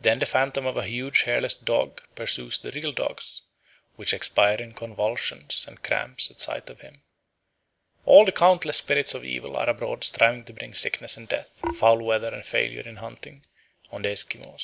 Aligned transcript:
Then 0.00 0.20
the 0.20 0.24
phantom 0.24 0.64
of 0.64 0.78
a 0.78 0.86
huge 0.86 1.24
hairless 1.24 1.52
dog 1.52 2.00
pursues 2.14 2.56
the 2.58 2.70
real 2.70 2.92
dogs, 2.92 3.42
which 3.96 4.14
expire 4.14 4.56
in 4.56 4.72
convulsions 4.72 5.66
and 5.68 5.82
cramps 5.82 6.30
at 6.30 6.40
sight 6.40 6.70
of 6.70 6.80
him. 6.80 7.02
All 8.06 8.24
the 8.24 8.32
countless 8.32 8.78
spirits 8.78 9.12
of 9.12 9.22
evil 9.22 9.58
are 9.58 9.68
abroad 9.68 10.02
striving 10.02 10.44
to 10.44 10.54
bring 10.54 10.72
sickness 10.72 11.18
and 11.18 11.28
death, 11.28 11.60
foul 11.76 11.98
weather 12.02 12.32
and 12.32 12.46
failure 12.46 12.88
in 12.88 12.96
hunting 12.96 13.44
on 13.90 14.00
the 14.00 14.12
Esquimaux. 14.12 14.56